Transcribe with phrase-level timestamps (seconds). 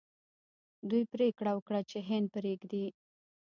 [0.89, 2.85] دوی پریکړه وکړه چې هند پریږدي.